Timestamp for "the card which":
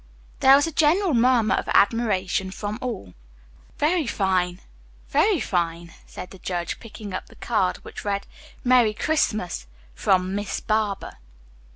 7.27-8.03